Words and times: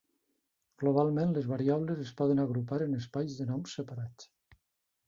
Globalment, 0.83 1.35
les 1.35 1.49
variables 1.51 2.01
es 2.07 2.15
poden 2.23 2.45
agrupar 2.47 2.81
en 2.87 2.97
espais 3.03 3.39
de 3.43 3.49
noms 3.53 3.79
separats. 3.81 4.33